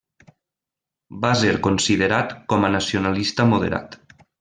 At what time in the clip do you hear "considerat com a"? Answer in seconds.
1.69-2.75